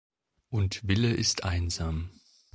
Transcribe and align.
Und 0.49 0.87
Wille 0.87 1.11
ist 1.13 1.43
einsam. 1.43 2.09